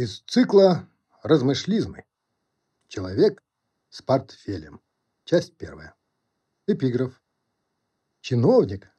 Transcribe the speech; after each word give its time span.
Из 0.00 0.20
цикла 0.28 0.88
«Размышлизмы». 1.24 2.04
Человек 2.86 3.42
с 3.90 4.00
портфелем. 4.00 4.80
Часть 5.24 5.56
первая. 5.56 5.96
Эпиграф. 6.68 7.20
Чиновник 8.20 8.92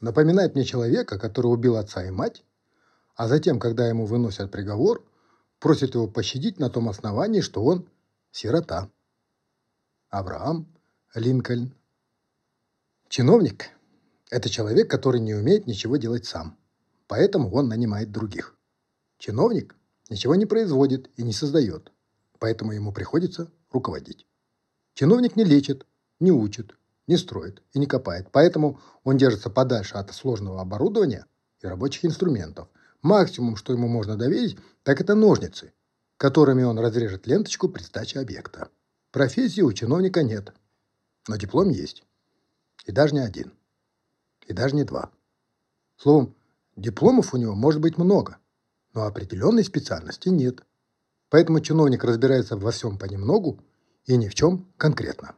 напоминает 0.00 0.56
мне 0.56 0.64
человека, 0.64 1.20
который 1.20 1.46
убил 1.46 1.76
отца 1.76 2.04
и 2.04 2.10
мать, 2.10 2.44
а 3.14 3.28
затем, 3.28 3.60
когда 3.60 3.86
ему 3.86 4.06
выносят 4.06 4.50
приговор, 4.50 5.06
просит 5.60 5.94
его 5.94 6.08
пощадить 6.08 6.58
на 6.58 6.68
том 6.68 6.88
основании, 6.88 7.42
что 7.42 7.62
он 7.62 7.88
сирота. 8.32 8.90
Авраам 10.08 10.66
Линкольн. 11.14 11.72
Чиновник– 13.08 13.70
это 14.30 14.48
человек, 14.48 14.90
который 14.90 15.20
не 15.20 15.34
умеет 15.34 15.68
ничего 15.68 15.96
делать 15.96 16.26
сам, 16.26 16.58
поэтому 17.06 17.54
он 17.54 17.68
нанимает 17.68 18.10
других. 18.10 18.56
Чиновник 19.18 19.76
ничего 20.10 20.34
не 20.34 20.44
производит 20.44 21.08
и 21.16 21.22
не 21.22 21.32
создает, 21.32 21.92
поэтому 22.38 22.72
ему 22.72 22.92
приходится 22.92 23.50
руководить. 23.70 24.26
Чиновник 24.94 25.36
не 25.36 25.44
лечит, 25.44 25.86
не 26.18 26.32
учит, 26.32 26.76
не 27.06 27.16
строит 27.16 27.62
и 27.72 27.78
не 27.78 27.86
копает, 27.86 28.28
поэтому 28.30 28.80
он 29.04 29.16
держится 29.16 29.48
подальше 29.48 29.94
от 29.94 30.12
сложного 30.12 30.60
оборудования 30.60 31.26
и 31.62 31.66
рабочих 31.66 32.04
инструментов. 32.04 32.68
Максимум, 33.00 33.56
что 33.56 33.72
ему 33.72 33.88
можно 33.88 34.16
доверить, 34.16 34.58
так 34.82 35.00
это 35.00 35.14
ножницы, 35.14 35.72
которыми 36.18 36.64
он 36.64 36.78
разрежет 36.78 37.26
ленточку 37.26 37.68
при 37.68 37.82
сдаче 37.82 38.20
объекта. 38.20 38.68
Профессии 39.10 39.62
у 39.62 39.72
чиновника 39.72 40.22
нет, 40.22 40.52
но 41.28 41.36
диплом 41.36 41.70
есть. 41.70 42.04
И 42.84 42.92
даже 42.92 43.14
не 43.14 43.20
один. 43.20 43.52
И 44.46 44.52
даже 44.52 44.74
не 44.74 44.84
два. 44.84 45.10
Словом, 45.96 46.34
дипломов 46.76 47.32
у 47.32 47.36
него 47.36 47.54
может 47.54 47.80
быть 47.80 47.96
много, 47.96 48.38
но 48.94 49.04
определенной 49.04 49.64
специальности 49.64 50.28
нет. 50.28 50.62
Поэтому 51.28 51.60
чиновник 51.60 52.04
разбирается 52.04 52.56
во 52.56 52.70
всем 52.70 52.98
понемногу 52.98 53.60
и 54.04 54.16
ни 54.16 54.28
в 54.28 54.34
чем 54.34 54.72
конкретно. 54.76 55.34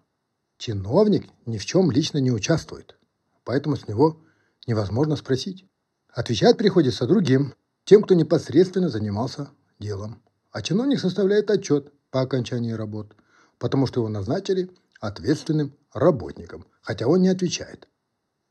Чиновник 0.59 1.29
ни 1.45 1.59
в 1.59 1.67
чем 1.67 1.91
лично 1.91 2.19
не 2.19 2.31
участвует, 2.31 2.97
поэтому 3.45 3.77
с 3.77 3.89
него 3.89 4.21
невозможно 4.67 5.17
спросить. 5.17 5.67
Отвечать 6.09 6.57
приходится 6.57 7.07
другим, 7.07 7.55
тем, 7.85 8.03
кто 8.03 8.15
непосредственно 8.15 8.89
занимался 8.89 9.51
делом. 9.79 10.23
А 10.51 10.63
чиновник 10.63 11.01
составляет 11.01 11.51
отчет 11.51 11.93
по 12.11 12.21
окончании 12.21 12.73
работ, 12.73 13.17
потому 13.59 13.87
что 13.87 14.01
его 14.01 14.09
назначили 14.09 14.71
ответственным 15.01 15.75
работником, 15.93 16.67
хотя 16.81 17.07
он 17.09 17.23
не 17.23 17.29
отвечает. 17.29 17.89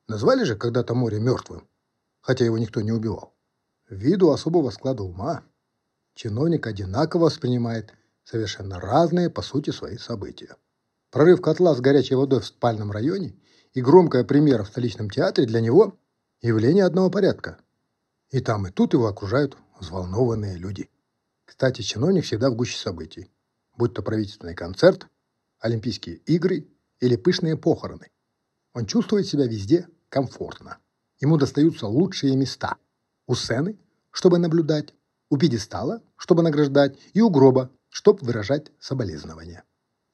Назвали 0.08 0.44
же 0.44 0.56
когда-то 0.56 0.94
море 0.94 1.20
мертвым, 1.20 1.68
хотя 2.20 2.44
его 2.44 2.58
никто 2.58 2.82
не 2.82 2.92
убивал. 2.92 3.31
Ввиду 3.92 4.30
особого 4.32 4.70
склада 4.70 5.04
ума 5.04 5.44
чиновник 6.16 6.66
одинаково 6.66 7.26
воспринимает 7.26 7.94
совершенно 8.24 8.80
разные 8.80 9.30
по 9.30 9.42
сути 9.42 9.72
свои 9.72 9.98
события. 9.98 10.56
Прорыв 11.12 11.42
котла 11.42 11.76
с 11.76 11.82
горячей 11.82 12.16
водой 12.16 12.40
в 12.40 12.46
спальном 12.46 12.90
районе 12.90 13.36
и 13.74 13.82
громкая 13.82 14.24
премьера 14.24 14.64
в 14.64 14.70
столичном 14.70 15.10
театре 15.10 15.46
для 15.46 15.60
него– 15.60 16.00
явление 16.42 16.86
одного 16.86 17.10
порядка. 17.10 17.58
И 18.30 18.40
там, 18.40 18.66
и 18.66 18.72
тут 18.72 18.94
его 18.94 19.08
окружают 19.08 19.58
взволнованные 19.78 20.56
люди. 20.56 20.90
Кстати, 21.44 21.82
чиновник 21.82 22.24
всегда 22.24 22.50
в 22.50 22.56
гуще 22.56 22.78
событий. 22.78 23.30
Будь 23.76 23.94
то 23.94 24.02
правительственный 24.02 24.56
концерт, 24.56 25.08
Олимпийские 25.60 26.16
игры 26.16 26.66
или 27.02 27.18
пышные 27.18 27.58
похороны. 27.58 28.10
Он 28.74 28.86
чувствует 28.86 29.28
себя 29.28 29.48
везде 29.48 29.90
комфортно. 30.08 30.78
Ему 31.20 31.36
достаются 31.36 31.88
лучшие 31.88 32.38
места– 32.38 32.78
у 33.32 33.36
сцены, 33.36 33.80
чтобы 34.12 34.40
наблюдать, 34.40 34.94
у 35.30 35.38
пьедестала, 35.38 36.04
чтобы 36.18 36.44
награждать, 36.44 37.00
и 37.14 37.22
у 37.22 37.30
гроба, 37.30 37.72
чтобы 37.88 38.26
выражать 38.26 38.74
соболезнования. 38.78 39.64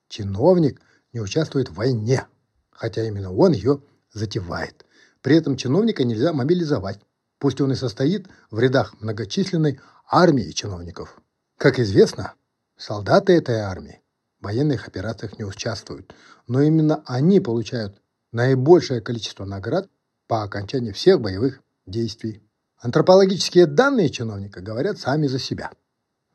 Чиновник 0.08 0.80
не 1.14 1.20
участвует 1.20 1.70
в 1.70 1.74
войне, 1.74 2.28
хотя 2.70 3.04
именно 3.08 3.34
он 3.34 3.54
ее 3.54 3.82
затевает. 4.14 4.86
При 5.22 5.36
этом 5.36 5.58
чиновника 5.58 6.04
нельзя 6.04 6.32
мобилизовать, 6.32 7.00
пусть 7.40 7.60
он 7.60 7.72
и 7.72 7.76
состоит 7.76 8.28
в 8.52 8.60
рядах 8.60 9.02
многочисленной 9.02 9.80
армии 10.08 10.52
чиновников. 10.52 11.20
Как 11.58 11.80
известно, 11.80 12.36
солдаты 12.78 13.34
этой 13.34 13.62
армии 13.62 14.04
в 14.40 14.44
военных 14.44 14.88
операциях 14.88 15.40
не 15.40 15.44
участвуют, 15.44 16.14
но 16.46 16.62
именно 16.62 17.02
они 17.08 17.40
получают 17.40 18.00
наибольшее 18.32 19.02
количество 19.02 19.44
наград 19.44 19.90
по 20.28 20.44
окончании 20.44 20.92
всех 20.92 21.20
боевых 21.20 21.64
действий. 21.88 22.47
Антропологические 22.80 23.66
данные 23.66 24.10
чиновника 24.10 24.62
говорят 24.62 25.00
сами 25.00 25.26
за 25.28 25.40
себя. 25.40 25.72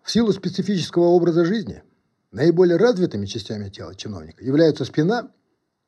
В 0.03 0.11
силу 0.11 0.33
специфического 0.33 1.05
образа 1.05 1.45
жизни 1.45 1.83
наиболее 2.33 2.77
развитыми 2.77 3.27
частями 3.27 3.69
тела 3.69 3.95
чиновника 3.95 4.45
являются 4.45 4.85
спина 4.85 5.31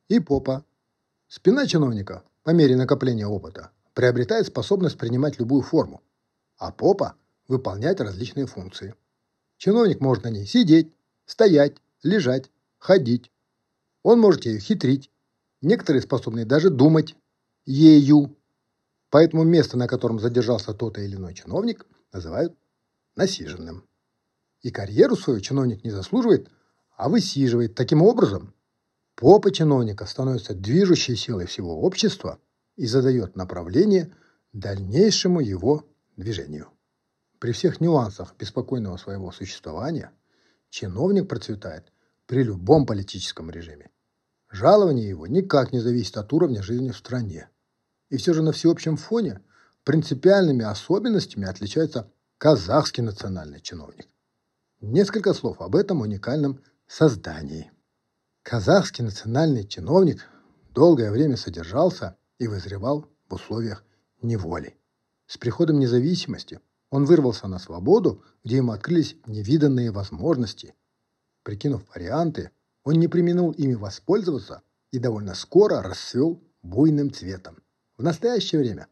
и 0.07 0.21
попа. 0.21 0.63
Спина 1.27 1.67
чиновника 1.67 2.23
по 2.43 2.51
мере 2.51 2.77
накопления 2.77 3.27
опыта 3.27 3.71
приобретает 3.93 4.47
способность 4.47 4.97
принимать 4.97 5.39
любую 5.39 5.61
форму, 5.61 6.01
а 6.57 6.71
попа– 6.71 7.15
выполнять 7.49 7.99
различные 7.99 8.45
функции. 8.45 8.95
Чиновник 9.57 9.99
может 9.99 10.23
на 10.23 10.29
ней 10.29 10.45
сидеть, 10.45 10.93
стоять, 11.25 11.75
лежать, 12.01 12.49
ходить. 12.77 13.29
Он 14.03 14.19
может 14.19 14.45
ею 14.45 14.59
хитрить. 14.59 15.11
Некоторые 15.61 16.01
способны 16.01 16.45
даже 16.45 16.69
думать 16.69 17.15
ею. 17.65 18.37
Поэтому 19.09 19.43
место, 19.43 19.77
на 19.77 19.87
котором 19.87 20.19
задержался 20.19 20.73
тот 20.73 20.97
или 20.97 21.15
иной 21.15 21.33
чиновник, 21.33 21.85
называют 22.11 22.57
насиженным. 23.15 23.87
И 24.61 24.71
карьеру 24.71 25.15
свою 25.15 25.39
чиновник 25.39 25.83
не 25.83 25.91
заслуживает, 25.91 26.49
а 26.97 27.09
высиживает. 27.09 27.75
Таким 27.75 28.01
образом, 28.01 28.53
попа 29.15 29.51
чиновника 29.51 30.05
становится 30.05 30.53
движущей 30.53 31.15
силой 31.15 31.45
всего 31.45 31.81
общества 31.81 32.39
и 32.75 32.85
задает 32.85 33.35
направление 33.35 34.13
дальнейшему 34.53 35.39
его 35.39 35.85
движению. 36.17 36.69
При 37.39 37.51
всех 37.51 37.81
нюансах 37.81 38.35
беспокойного 38.37 38.97
своего 38.97 39.31
существования 39.31 40.11
чиновник 40.69 41.27
процветает 41.27 41.91
при 42.25 42.43
любом 42.43 42.85
политическом 42.85 43.51
режиме. 43.51 43.91
Жалование 44.49 45.07
его 45.07 45.27
никак 45.27 45.73
не 45.73 45.79
зависит 45.79 46.17
от 46.17 46.31
уровня 46.33 46.63
жизни 46.63 46.89
в 46.91 46.97
стране. 46.97 47.49
И 48.09 48.17
все 48.17 48.33
же 48.33 48.41
на 48.41 48.51
всеобщем 48.51 48.97
фоне 48.97 49.41
принципиальными 49.83 50.63
особенностями 50.65 51.47
отличается 51.47 52.11
казахский 52.37 53.03
национальный 53.03 53.61
чиновник. 53.61 54.07
Несколько 54.81 55.33
слов 55.33 55.61
об 55.61 55.75
этом 55.75 56.01
уникальном 56.01 56.61
создании. 56.87 57.71
Казахский 58.43 59.03
национальный 59.03 59.67
чиновник 59.67 60.27
долгое 60.69 61.11
время 61.11 61.37
содержался 61.37 62.17
и 62.37 62.47
вызревал 62.47 63.07
в 63.27 63.33
условиях 63.33 63.83
неволи. 64.21 64.77
С 65.27 65.37
приходом 65.37 65.79
независимости 65.79 66.59
он 66.91 67.05
вырвался 67.05 67.47
на 67.47 67.57
свободу, 67.57 68.23
где 68.43 68.57
ему 68.57 68.71
открылись 68.71 69.17
невиданные 69.25 69.91
возможности. 69.91 70.75
Прикинув 71.43 71.83
варианты, 71.93 72.51
он 72.83 72.95
не 72.95 73.07
применил 73.07 73.51
ими 73.51 73.73
воспользоваться 73.73 74.61
и 74.91 74.99
довольно 74.99 75.33
скоро 75.33 75.81
расцвел 75.81 76.43
буйным 76.61 77.11
цветом. 77.11 77.57
В 77.97 78.03
настоящее 78.03 78.59
время 78.59 78.87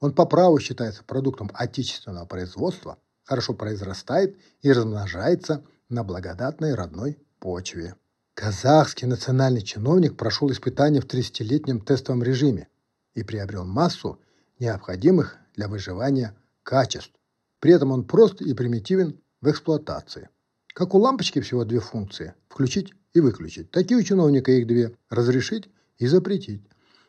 он 0.00 0.12
по 0.12 0.26
праву 0.26 0.58
считается 0.58 1.04
продуктом 1.04 1.50
отечественного 1.54 2.26
производства, 2.26 2.98
хорошо 3.24 3.54
произрастает 3.54 4.36
и 4.62 4.72
размножается 4.72 5.64
на 5.88 6.02
благодатной 6.02 6.74
родной 6.74 7.18
почве. 7.38 7.94
Казахский 8.34 9.06
национальный 9.06 9.62
чиновник 9.62 10.16
прошел 10.16 10.50
испытания 10.50 11.00
в 11.00 11.06
30-летнем 11.06 11.80
тестовом 11.80 12.22
режиме 12.22 12.68
и 13.14 13.22
приобрел 13.22 13.64
массу 13.64 14.20
необходимых 14.58 15.36
для 15.54 15.68
выживания 15.68 16.36
качеств. 16.62 17.12
При 17.60 17.72
этом 17.72 17.90
он 17.90 18.04
прост 18.04 18.40
и 18.40 18.54
примитивен 18.54 19.20
в 19.40 19.50
эксплуатации. 19.50 20.28
Как 20.68 20.94
у 20.94 20.98
лампочки 20.98 21.40
всего 21.40 21.64
две 21.64 21.80
функции– 21.80 22.34
включить 22.48 22.92
и 23.12 23.20
выключить. 23.20 23.70
Такие 23.70 23.98
у 23.98 24.02
чиновника 24.02 24.52
их 24.52 24.66
две– 24.66 24.96
разрешить 25.10 25.68
и 25.96 26.06
запретить. 26.06 26.62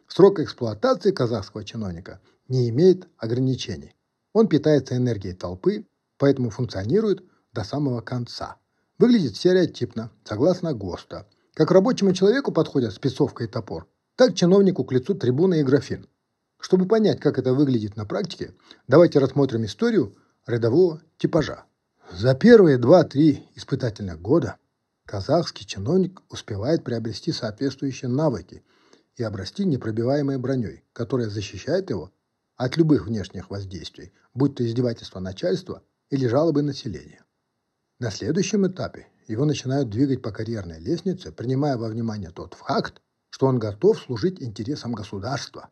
Срок 0.10 0.40
эксплуатации 0.40 1.12
казахского 1.12 1.64
чиновника 1.64 2.20
не 2.48 2.68
имеет 2.70 3.08
ограничений. 3.18 3.96
Он 4.34 4.48
питается 4.48 4.98
энергией 4.98 5.36
толпы, 5.36 5.86
поэтому 6.18 6.50
функционирует 6.50 7.24
до 7.54 7.64
самого 7.64 8.02
конца. 8.02 8.58
Выглядит 8.98 9.36
стереотипно, 9.36 10.12
согласно 10.24 10.74
ГОСТа. 10.74 11.28
Как 11.54 11.70
рабочему 11.70 12.14
человеку 12.14 12.52
подходят 12.52 12.94
спецовка 12.94 13.44
и 13.44 13.48
топор, 13.48 13.88
так 14.16 14.34
чиновнику 14.34 14.84
к 14.84 14.92
лицу 14.92 15.14
трибуна 15.14 15.56
и 15.56 15.64
графин. 15.64 16.08
Чтобы 16.60 16.88
понять, 16.88 17.20
как 17.20 17.38
это 17.38 17.54
выглядит 17.54 17.96
на 17.96 18.06
практике, 18.06 18.56
давайте 18.88 19.20
рассмотрим 19.20 19.64
историю 19.66 20.16
рядового 20.48 21.04
типажа. 21.18 21.66
За 22.12 22.34
первые 22.34 22.80
2-3 22.80 23.44
испытательных 23.54 24.20
года 24.20 24.58
казахский 25.06 25.68
чиновник 25.68 26.24
успевает 26.30 26.84
приобрести 26.84 27.32
соответствующие 27.32 28.10
навыки– 28.10 28.64
и 29.19 29.24
обрасти 29.24 29.66
непробиваемой 29.66 30.38
броней, 30.38 30.83
которая 30.94 31.30
защищает 31.30 31.89
его 31.89 32.12
от 32.56 32.77
любых 32.77 33.07
внешних 33.07 33.50
воздействий, 33.50 34.12
будь 34.33 34.56
то 34.56 34.66
издевательство 34.66 35.19
начальства 35.19 35.83
или 36.10 36.27
жалобы 36.27 36.62
населения. 36.62 37.24
На 38.00 38.12
следующем 38.12 38.68
этапе 38.68 39.07
его 39.27 39.45
начинают 39.45 39.89
двигать 39.89 40.21
по 40.21 40.31
карьерной 40.31 40.80
лестнице, 40.80 41.31
принимая 41.31 41.77
во 41.77 41.88
внимание 41.88 42.31
тот 42.31 42.54
факт, 42.54 43.01
что 43.30 43.48
он 43.48 43.60
готов 43.60 44.00
служить 44.00 44.42
интересам 44.42 44.94
государства. 44.94 45.69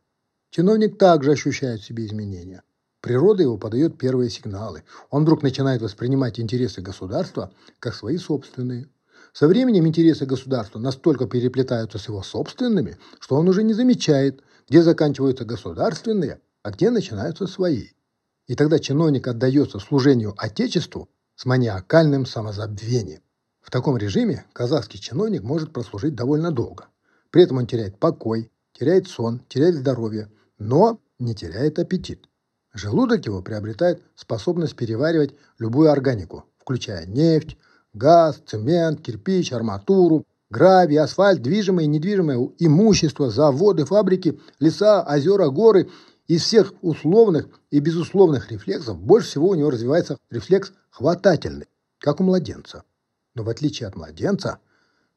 Чиновник 0.52 0.98
также 0.98 1.32
ощущает 1.32 1.82
в 1.82 1.86
себе 1.86 2.06
изменения. 2.06 2.64
Природа 3.02 3.44
его 3.44 3.58
подает 3.58 3.98
первые 3.98 4.30
сигналы. 4.30 4.84
Он 5.10 5.24
вдруг 5.24 5.44
начинает 5.44 5.82
воспринимать 5.82 6.40
интересы 6.40 6.82
государства 6.82 7.54
как 7.80 7.96
свои 7.96 8.18
собственные. 8.18 8.90
Со 9.38 9.48
временем 9.48 9.86
интересы 9.86 10.26
государства 10.26 10.80
настолько 10.80 11.28
переплетаются 11.28 12.00
с 12.00 12.08
его 12.08 12.24
собственными, 12.24 12.98
что 13.20 13.36
он 13.36 13.48
уже 13.48 13.62
не 13.62 13.74
замечает, 13.74 14.42
где 14.68 14.82
заканчиваются 14.82 15.46
государственные, 15.46 16.42
а 16.64 16.72
где 16.72 16.90
начинаются 16.90 17.46
свои. 17.46 17.90
И 18.48 18.56
тогда 18.56 18.80
чиновник 18.80 19.28
отдается 19.28 19.78
служению 19.78 20.34
Отечеству 20.40 21.08
с 21.36 21.46
маниакальным 21.46 22.26
самозабвением. 22.26 23.22
В 23.62 23.70
таком 23.70 23.96
режиме 23.96 24.44
казахский 24.54 25.00
чиновник 25.00 25.44
может 25.44 25.72
прослужить 25.72 26.16
довольно 26.16 26.52
долго. 26.52 26.88
При 27.30 27.44
этом 27.44 27.58
он 27.58 27.68
теряет 27.68 28.00
покой, 28.00 28.52
теряет 28.74 29.08
сон, 29.08 29.44
теряет 29.50 29.76
здоровье, 29.76 30.32
но 30.58 31.00
не 31.20 31.36
теряет 31.36 31.78
аппетит. 31.78 32.28
Желудок 32.74 33.24
его 33.28 33.44
приобретает 33.44 34.02
способность 34.16 34.76
переваривать 34.76 35.36
любую 35.60 35.92
органику, 35.92 36.46
включая 36.58 37.06
нефть, 37.06 37.56
газ, 37.98 38.42
цемент, 38.46 39.02
кирпич, 39.02 39.52
арматуру, 39.52 40.26
гравий, 40.50 41.00
асфальт, 41.00 41.42
движимое 41.42 41.86
и 41.86 41.88
недвижимое 41.88 42.50
имущество, 42.60 43.30
заводы, 43.30 43.86
фабрики, 43.86 44.40
леса, 44.60 45.04
озера, 45.04 45.50
горы. 45.50 45.90
Из 46.28 46.42
всех 46.44 46.74
условных 46.82 47.48
и 47.72 47.80
безусловных 47.80 48.52
рефлексов 48.52 49.00
больше 49.00 49.30
всего 49.30 49.50
у 49.50 49.56
него 49.56 49.70
развивается 49.70 50.18
рефлекс 50.30 50.74
хватательный, 50.90 51.68
как 52.00 52.20
у 52.20 52.24
младенца. 52.24 52.84
Но 53.34 53.44
в 53.44 53.50
отличие 53.50 53.88
от 53.88 53.96
младенца, 53.96 54.60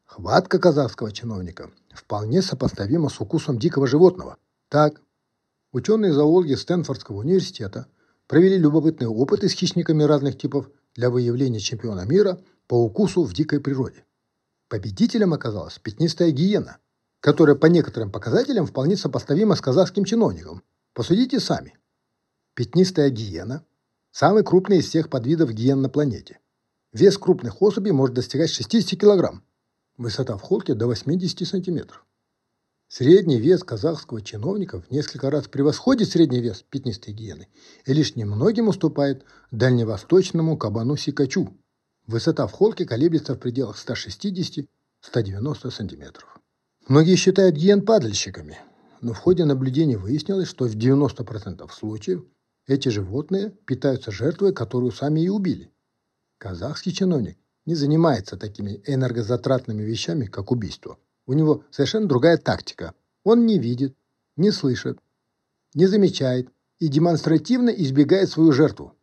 хватка 0.04 0.58
казахского 0.58 1.10
чиновника 1.10 1.70
вполне 1.92 2.42
сопоставима 2.42 3.08
с 3.08 3.20
укусом 3.20 3.58
дикого 3.58 3.88
животного. 3.88 4.36
Так, 4.68 5.00
Ученые-зоологи 5.72 6.54
Стэнфордского 6.54 7.18
университета 7.18 7.86
провели 8.26 8.58
любопытные 8.58 9.08
опыты 9.08 9.48
с 9.48 9.52
хищниками 9.52 10.02
разных 10.02 10.36
типов 10.36 10.68
для 10.96 11.10
выявления 11.10 11.60
чемпиона 11.60 12.04
мира 12.04 12.40
по 12.70 12.84
укусу 12.84 13.24
в 13.24 13.34
дикой 13.34 13.58
природе. 13.58 14.04
Победителем 14.68 15.34
оказалась 15.34 15.80
пятнистая 15.80 16.30
гиена, 16.30 16.78
которая 17.18 17.56
по 17.56 17.66
некоторым 17.66 18.12
показателям 18.12 18.64
вполне 18.64 18.96
сопоставима 18.96 19.56
с 19.56 19.60
казахским 19.60 20.04
чиновником. 20.04 20.62
Посудите 20.94 21.40
сами. 21.40 21.76
Пятнистая 22.54 23.10
гиена– 23.10 23.64
самый 24.12 24.44
крупный 24.44 24.78
из 24.78 24.86
всех 24.86 25.10
подвидов 25.10 25.50
гиен 25.50 25.82
на 25.82 25.88
планете. 25.88 26.38
Вес 26.92 27.18
крупных 27.18 27.60
особей 27.60 27.90
может 27.90 28.14
достигать 28.14 28.50
60 28.50 29.00
кг, 29.00 29.42
высота 29.96 30.36
в 30.36 30.42
холке 30.42 30.74
до 30.74 30.86
80 30.86 31.48
сантиметров. 31.48 32.06
Средний 32.86 33.40
вес 33.40 33.64
казахского 33.64 34.22
чиновника 34.22 34.80
в 34.80 34.92
несколько 34.92 35.28
раз 35.28 35.48
превосходит 35.48 36.08
средний 36.08 36.40
вес 36.40 36.64
пятнистой 36.70 37.14
гиены 37.14 37.48
и 37.84 37.92
лишь 37.92 38.14
немногим 38.14 38.68
уступает 38.68 39.24
дальневосточному 39.50 40.56
кабану-сикачу. 40.56 41.52
Высота 42.06 42.46
в 42.46 42.52
холке 42.52 42.84
колеблется 42.86 43.34
в 43.34 43.38
пределах 43.38 43.76
160-190 43.76 45.70
сантиметров. 45.70 46.40
Многие 46.88 47.16
считают 47.16 47.56
гиен 47.56 47.84
падальщиками, 47.84 48.58
но 49.00 49.12
в 49.12 49.18
ходе 49.18 49.44
наблюдений 49.44 49.96
выяснилось, 49.96 50.48
что 50.48 50.66
в 50.66 50.74
90% 50.74 51.70
случаев 51.72 52.24
эти 52.66 52.88
животные 52.88 53.50
питаются 53.66 54.10
жертвой, 54.10 54.52
которую 54.52 54.92
сами 54.92 55.20
и 55.20 55.28
убили. 55.28 55.70
Казахский 56.38 56.92
чиновник 56.92 57.38
не 57.66 57.74
занимается 57.74 58.36
такими 58.36 58.82
энергозатратными 58.86 59.82
вещами, 59.82 60.26
как 60.26 60.50
убийство– 60.50 60.98
у 61.30 61.32
него 61.32 61.62
совершенно 61.70 62.08
другая 62.08 62.38
тактика. 62.38 62.92
Он 63.22 63.46
не 63.46 63.56
видит, 63.56 63.94
не 64.36 64.50
слышит, 64.50 64.98
не 65.74 65.86
замечает 65.86 66.48
и 66.80 66.88
демонстративно 66.88 67.70
избегает 67.70 68.30
свою 68.30 68.50
жертву. 68.50 68.96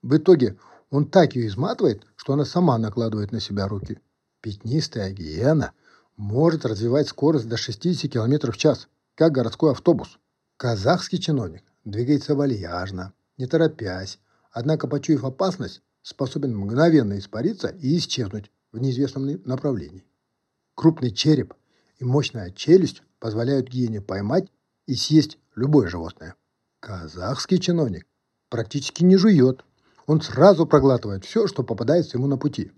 В 0.00 0.16
итоге 0.16 0.56
он 0.94 1.06
так 1.06 1.34
ее 1.34 1.48
изматывает, 1.48 2.06
что 2.14 2.34
она 2.34 2.44
сама 2.44 2.78
накладывает 2.78 3.32
на 3.32 3.40
себя 3.40 3.66
руки. 3.66 3.98
Пятнистая 4.40 5.10
гиена 5.10 5.72
может 6.16 6.64
развивать 6.64 7.08
скорость 7.08 7.48
до 7.48 7.56
60 7.56 8.12
км 8.12 8.52
в 8.52 8.56
час, 8.56 8.86
как 9.16 9.32
городской 9.32 9.72
автобус. 9.72 10.20
Казахский 10.56 11.18
чиновник 11.18 11.64
двигается 11.84 12.36
вальяжно, 12.36 13.12
не 13.38 13.46
торопясь, 13.48 14.20
однако, 14.52 14.86
почуяв 14.86 15.24
опасность, 15.24 15.82
способен 16.02 16.56
мгновенно 16.56 17.18
испариться 17.18 17.70
и 17.70 17.98
исчезнуть 17.98 18.52
в 18.70 18.78
неизвестном 18.78 19.42
направлении. 19.44 20.04
Крупный 20.76 21.10
череп 21.10 21.54
и 21.98 22.04
мощная 22.04 22.52
челюсть 22.52 23.02
позволяют 23.18 23.66
гиене 23.68 24.00
поймать 24.00 24.48
и 24.86 24.94
съесть 24.94 25.38
любое 25.56 25.88
животное. 25.88 26.36
Казахский 26.78 27.58
чиновник 27.58 28.06
практически 28.48 29.02
не 29.02 29.16
жует. 29.16 29.64
Он 30.06 30.20
сразу 30.20 30.66
проглатывает 30.66 31.24
все, 31.24 31.46
что 31.46 31.62
попадается 31.62 32.18
ему 32.18 32.26
на 32.26 32.36
пути. 32.36 32.72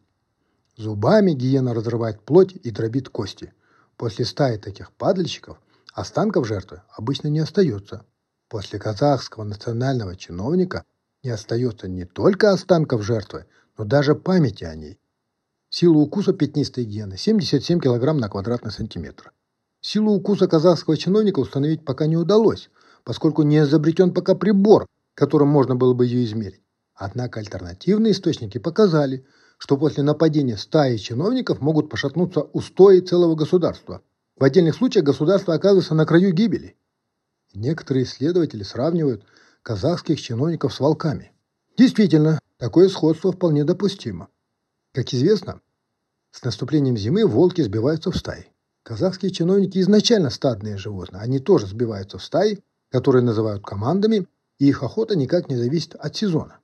Зубами 0.77 1.33
гиена 1.33 1.75
разрывает 1.75 2.21
плоть 2.23 2.55
и 2.55 2.71
дробит 2.71 3.09
кости. 3.09 3.53
После 3.97 4.25
стаи 4.25 4.59
таких 4.59 4.93
падальщиков 4.93 5.59
останков 5.93 6.47
жертвы 6.47 6.83
обычно 6.95 7.29
не 7.29 7.41
остается. 7.41 8.05
После 8.49 8.79
казахского 8.79 9.45
национального 9.45 10.15
чиновника 10.15 10.85
не 11.25 11.31
остается 11.31 11.89
не 11.89 12.05
только 12.05 12.53
останков 12.53 13.03
жертвы, 13.03 13.47
но 13.77 13.85
даже 13.85 14.15
памяти 14.15 14.65
о 14.65 14.75
ней. 14.75 15.01
Сила 15.69 15.99
укуса 15.99 16.33
пятнистой 16.33 16.85
гены– 16.85 17.17
77 17.19 17.81
кг 17.81 18.13
на 18.13 18.29
квадратный 18.29 18.71
сантиметр. 18.71 19.33
Силу 19.81 20.15
укуса 20.15 20.47
казахского 20.47 20.97
чиновника 20.97 21.41
установить 21.41 21.85
пока 21.85 22.07
не 22.07 22.17
удалось, 22.17 22.71
поскольку 23.05 23.43
не 23.43 23.59
изобретен 23.59 24.13
пока 24.13 24.35
прибор, 24.35 24.87
которым 25.15 25.49
можно 25.49 25.75
было 25.75 25.95
бы 25.95 26.07
ее 26.07 26.25
измерить. 26.25 26.66
Однако 26.97 27.41
альтернативные 27.41 28.13
источники 28.13 28.57
показали, 28.57 29.27
что 29.59 29.77
после 29.77 30.03
нападения 30.03 30.57
стаи 30.57 30.97
чиновников 30.97 31.61
могут 31.61 31.91
пошатнуться 31.91 32.41
устои 32.41 33.01
целого 33.01 33.35
государства. 33.35 34.03
В 34.37 34.45
отдельных 34.45 34.77
случаях 34.77 35.05
государство 35.05 35.55
оказывается 35.55 35.95
на 35.95 36.07
краю 36.07 36.33
гибели. 36.33 36.75
Некоторые 37.55 38.05
исследователи 38.05 38.63
сравнивают 38.63 39.25
казахских 39.63 40.21
чиновников 40.21 40.75
с 40.75 40.81
волками. 40.81 41.33
Действительно, 41.77 42.39
такое 42.57 42.89
сходство 42.89 43.31
вполне 43.31 43.65
допустимо. 43.65 44.29
Как 44.93 45.13
известно, 45.13 45.61
с 46.31 46.43
наступлением 46.45 46.97
зимы 46.97 47.27
волки 47.27 47.61
сбиваются 47.61 48.11
в 48.11 48.17
стаи. 48.17 48.53
Казахские 48.83 49.33
чиновники 49.33 49.79
изначально 49.79 50.31
стадные 50.31 50.79
животные. 50.79 51.21
Они 51.21 51.41
тоже 51.41 51.67
сбиваются 51.67 52.19
в 52.19 52.25
стаи, 52.25 52.63
которые 52.91 53.23
называют 53.23 53.65
командами, 53.65 54.27
и 54.59 54.69
их 54.69 54.83
охота 54.83 55.17
никак 55.17 55.51
не 55.51 55.57
зависит 55.57 55.95
от 55.95 56.17
сезона. 56.17 56.61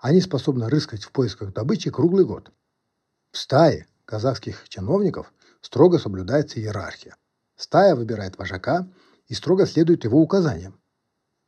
Они 0.00 0.22
способны 0.22 0.68
рыскать 0.68 1.04
в 1.04 1.12
поисках 1.12 1.52
добычи 1.52 1.90
круглый 1.90 2.24
год. 2.24 2.50
В 3.32 3.38
стае 3.38 3.86
казахских 4.06 4.66
чиновников 4.68 5.32
строго 5.60 5.98
соблюдается 5.98 6.58
иерархия. 6.58 7.16
Стая 7.56 7.94
выбирает 7.94 8.38
вожака 8.38 8.88
и 9.28 9.34
строго 9.34 9.66
следует 9.66 10.04
его 10.04 10.20
указаниям. 10.20 10.80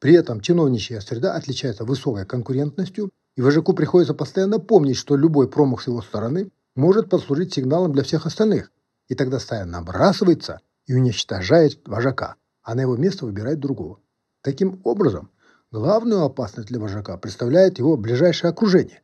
При 0.01 0.13
этом 0.15 0.43
чиновничья 0.43 1.01
среда 1.01 1.35
отличается 1.35 1.85
высокой 1.85 2.27
конкурентностью 2.27 3.11
и 3.37 3.41
вожаку 3.41 3.73
приходится 3.73 4.13
постоянно 4.13 4.59
помнить, 4.59 4.97
что 4.97 5.17
любой 5.17 5.49
промах 5.49 5.81
с 5.81 5.87
его 5.87 6.03
стороны 6.03 6.53
может 6.75 7.09
послужить 7.09 7.55
сигналом 7.55 7.93
для 7.93 8.03
всех 8.03 8.27
остальных. 8.27 8.71
И 9.09 9.15
тогда 9.15 9.39
стая 9.39 9.65
набрасывается 9.65 10.61
и 10.87 10.95
уничтожает 10.95 11.89
вожака, 11.89 12.37
а 12.63 12.75
на 12.75 12.83
его 12.83 12.97
место 12.97 13.25
выбирает 13.25 13.61
другого. 13.61 14.01
Таким 14.43 14.81
образом, 14.85 15.31
главную 15.73 16.23
опасность 16.23 16.69
для 16.69 16.79
вожака 16.79 17.17
представляет 17.17 17.79
его 17.79 17.97
ближайшее 17.97 18.51
окружение. 18.51 19.03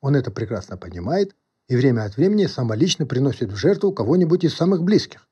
Он 0.00 0.14
это 0.14 0.30
прекрасно 0.30 0.78
понимает 0.78 1.34
и 1.68 1.74
время 1.74 2.04
от 2.04 2.16
времени 2.16 2.46
самолично 2.46 3.06
приносит 3.06 3.52
в 3.52 3.56
жертву 3.56 3.92
кого-нибудь 3.92 4.44
из 4.44 4.54
самых 4.54 4.84
близких. 4.84 5.28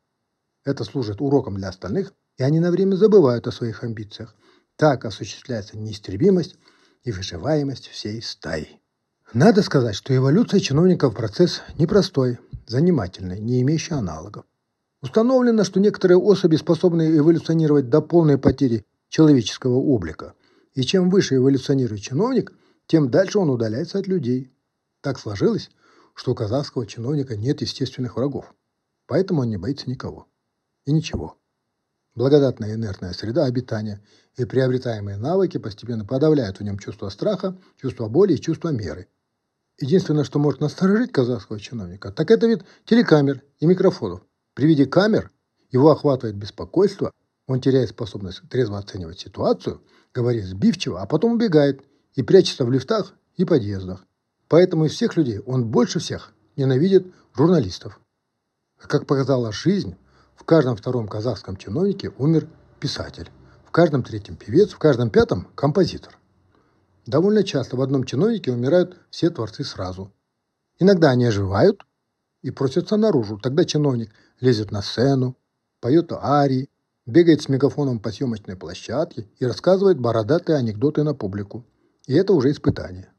Это 0.64 0.82
служит 0.82 1.20
уроком 1.20 1.56
для 1.56 1.68
остальных, 1.68 2.12
и 2.38 2.42
они 2.42 2.58
на 2.58 2.72
время 2.72 2.96
забывают 2.96 3.46
о 3.46 3.52
своих 3.52 3.84
амбициях. 3.84 4.34
Так 4.76 5.04
осуществляется 5.04 5.78
неистребимость 5.78 6.56
и 7.04 7.12
выживаемость 7.12 7.86
всей 7.86 8.20
стаи. 8.20 8.80
Надо 9.32 9.62
сказать, 9.62 9.94
что 9.94 10.14
эволюция 10.14 10.58
чиновников 10.58 11.14
процесс 11.14 11.62
непростой, 11.78 12.38
занимательный, 12.66 13.38
не 13.38 13.62
имеющий 13.62 13.94
аналогов. 13.94 14.44
Установлено, 15.02 15.62
что 15.62 15.78
некоторые 15.78 16.18
особи 16.18 16.56
способны 16.56 17.16
эволюционировать 17.16 17.90
до 17.90 18.00
полной 18.00 18.38
потери 18.38 18.84
человеческого 19.08 19.76
облика. 19.76 20.34
И 20.74 20.82
чем 20.82 21.08
выше 21.08 21.36
эволюционирует 21.36 22.02
чиновник, 22.02 22.52
тем 22.86 23.10
дальше 23.10 23.38
он 23.38 23.50
удаляется 23.50 23.98
от 23.98 24.06
людей. 24.06 24.52
Так 25.00 25.18
сложилось, 25.18 25.70
что 26.14 26.32
у 26.32 26.34
казахского 26.34 26.86
чиновника 26.86 27.36
нет 27.36 27.60
естественных 27.60 28.16
врагов. 28.16 28.54
Поэтому 29.06 29.42
он 29.42 29.50
не 29.50 29.56
боится 29.56 29.88
никого. 29.88 30.26
И 30.84 30.92
ничего. 30.92 31.38
Благодатная 32.14 32.74
инертная 32.74 33.12
среда 33.12 33.44
обитания 33.44 34.00
и 34.36 34.44
приобретаемые 34.44 35.16
навыки 35.16 35.58
постепенно 35.58 36.04
подавляют 36.04 36.58
в 36.58 36.62
нем 36.62 36.78
чувство 36.78 37.08
страха, 37.08 37.58
чувство 37.80 38.08
боли 38.08 38.34
и 38.34 38.40
чувство 38.40 38.68
меры. 38.68 39.08
Единственное, 39.80 40.22
что 40.22 40.38
может 40.38 40.60
насторожить 40.60 41.10
казахского 41.10 41.58
чиновника, 41.58 42.12
так 42.12 42.30
это 42.30 42.46
вид 42.46 42.64
телекамер 42.84 43.42
и 43.58 43.66
микрофонов. 43.66 44.22
При 44.54 44.66
виде 44.66 44.86
камер 44.86 45.32
его 45.70 45.90
охватывает 45.90 46.36
беспокойство, 46.36 47.10
он 47.46 47.60
теряет 47.60 47.90
способность 47.90 48.42
трезво 48.48 48.78
оценивать 48.78 49.20
ситуацию, 49.20 49.82
говорит 50.12 50.44
сбивчиво, 50.44 51.00
а 51.00 51.06
потом 51.06 51.32
убегает 51.32 51.82
и 52.14 52.22
прячется 52.22 52.64
в 52.64 52.70
лифтах 52.70 53.14
и 53.36 53.44
подъездах. 53.44 54.06
Поэтому 54.48 54.84
из 54.86 54.92
всех 54.92 55.16
людей 55.16 55.40
он 55.40 55.66
больше 55.66 55.98
всех 55.98 56.32
ненавидит 56.56 57.12
журналистов. 57.34 58.00
Как 58.78 59.06
показала 59.06 59.52
жизнь, 59.52 59.96
в 60.36 60.44
каждом 60.44 60.76
втором 60.76 61.08
казахском 61.08 61.56
чиновнике 61.56 62.12
умер 62.18 62.48
писатель, 62.80 63.30
в 63.64 63.70
каждом 63.70 64.02
третьем 64.02 64.36
певец, 64.36 64.72
в 64.72 64.78
каждом 64.78 65.10
пятом 65.10 65.48
композитор. 65.54 66.18
Довольно 67.06 67.44
часто 67.44 67.76
в 67.76 67.82
одном 67.82 68.04
чиновнике 68.04 68.52
умирают 68.52 68.98
все 69.10 69.30
творцы 69.30 69.64
сразу. 69.64 70.12
Иногда 70.78 71.10
они 71.10 71.26
оживают 71.26 71.82
и 72.42 72.50
просятся 72.50 72.96
наружу. 72.96 73.38
Тогда 73.38 73.64
чиновник 73.64 74.10
лезет 74.40 74.70
на 74.70 74.82
сцену, 74.82 75.36
поет 75.80 76.12
арии, 76.12 76.68
бегает 77.06 77.42
с 77.42 77.48
мегафоном 77.48 77.98
по 78.00 78.10
съемочной 78.10 78.56
площадке 78.56 79.28
и 79.38 79.46
рассказывает 79.46 79.98
бородатые 79.98 80.56
анекдоты 80.56 81.02
на 81.02 81.14
публику. 81.14 81.64
И 82.06 82.14
это 82.14 82.32
уже 82.32 82.50
испытание. 82.50 83.10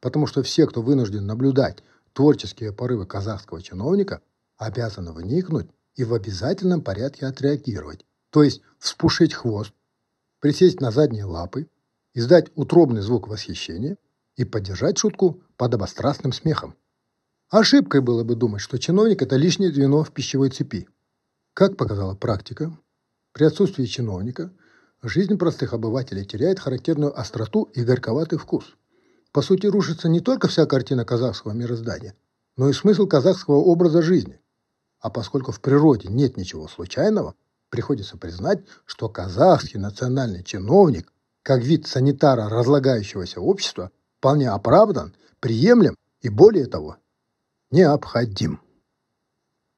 Потому 0.00 0.26
что 0.26 0.42
все, 0.42 0.66
кто 0.66 0.82
вынужден 0.82 1.26
наблюдать 1.26 1.82
творческие 2.12 2.72
порывы 2.72 3.06
казахского 3.06 3.62
чиновника, 3.62 4.22
обязаны 4.56 5.12
вникнуть 5.12 5.68
и 5.94 6.04
в 6.04 6.14
обязательном 6.14 6.82
порядке 6.82 7.26
отреагировать. 7.26 8.04
То 8.30 8.42
есть 8.42 8.62
вспушить 8.78 9.34
хвост, 9.34 9.72
присесть 10.40 10.80
на 10.80 10.90
задние 10.90 11.24
лапы, 11.24 11.68
издать 12.14 12.50
утробный 12.54 13.02
звук 13.02 13.28
восхищения 13.28 13.96
и 14.36 14.44
поддержать 14.44 14.98
шутку 14.98 15.42
подобострастным 15.56 16.32
смехом. 16.32 16.74
Ошибкой 17.48 18.00
было 18.00 18.24
бы 18.24 18.34
думать, 18.34 18.60
что 18.60 18.78
чиновник– 18.78 19.22
это 19.22 19.36
лишнее 19.36 19.72
звено 19.72 20.02
в 20.02 20.12
пищевой 20.12 20.50
цепи. 20.50 20.88
Как 21.54 21.76
показала 21.76 22.14
практика, 22.14 22.76
при 23.36 23.44
отсутствии 23.44 23.84
чиновника 23.84 24.50
жизнь 25.02 25.36
простых 25.36 25.74
обывателей 25.74 26.24
теряет 26.24 26.58
характерную 26.58 27.20
остроту 27.20 27.64
и 27.74 27.84
горьковатый 27.84 28.38
вкус. 28.38 28.64
По 29.30 29.42
сути, 29.42 29.66
рушится 29.66 30.08
не 30.08 30.20
только 30.20 30.48
вся 30.48 30.64
картина 30.64 31.04
казахского 31.04 31.52
мироздания, 31.52 32.14
но 32.56 32.70
и 32.70 32.72
смысл 32.72 33.06
казахского 33.06 33.56
образа 33.56 34.00
жизни. 34.00 34.40
А 35.00 35.10
поскольку 35.10 35.52
в 35.52 35.60
природе 35.60 36.08
нет 36.08 36.38
ничего 36.38 36.66
случайного, 36.66 37.34
приходится 37.68 38.16
признать, 38.16 38.64
что 38.86 39.10
казахский 39.10 39.78
национальный 39.78 40.42
чиновник, 40.42 41.12
как 41.42 41.60
вид 41.62 41.86
санитара 41.86 42.48
разлагающегося 42.48 43.42
общества, 43.42 43.90
вполне 44.16 44.48
оправдан, 44.48 45.14
приемлем 45.40 45.94
и, 46.22 46.30
более 46.30 46.64
того, 46.64 46.96
необходим. 47.70 48.62